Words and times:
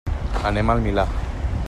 Anem 0.51 0.73
al 0.75 0.81
Milà. 0.87 1.07